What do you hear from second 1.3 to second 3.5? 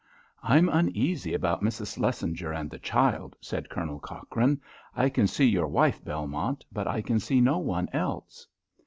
about Mrs. Shlesinger and the child,"